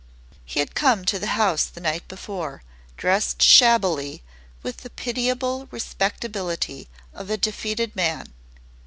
[0.45, 2.63] He had come to the house the night before,
[2.97, 4.23] dressed shabbily
[4.63, 8.33] with the pitiable respectability of a defeated man.